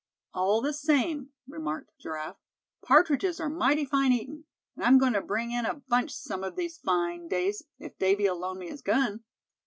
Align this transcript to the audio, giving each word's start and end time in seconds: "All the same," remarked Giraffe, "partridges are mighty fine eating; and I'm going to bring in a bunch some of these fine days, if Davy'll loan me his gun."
"All 0.33 0.61
the 0.61 0.73
same," 0.73 1.29
remarked 1.47 1.91
Giraffe, 1.99 2.39
"partridges 2.83 3.39
are 3.39 3.49
mighty 3.49 3.85
fine 3.85 4.11
eating; 4.11 4.45
and 4.75 4.83
I'm 4.83 4.97
going 4.97 5.13
to 5.13 5.21
bring 5.21 5.51
in 5.51 5.63
a 5.67 5.75
bunch 5.75 6.09
some 6.09 6.43
of 6.43 6.55
these 6.55 6.79
fine 6.79 7.27
days, 7.27 7.61
if 7.77 7.99
Davy'll 7.99 8.39
loan 8.39 8.57
me 8.57 8.69
his 8.69 8.81
gun." 8.81 9.23